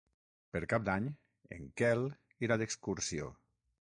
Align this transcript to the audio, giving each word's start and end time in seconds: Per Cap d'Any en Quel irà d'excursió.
Per 0.55 0.61
Cap 0.71 0.85
d'Any 0.87 1.09
en 1.57 1.67
Quel 1.81 2.01
irà 2.47 2.59
d'excursió. 2.63 3.31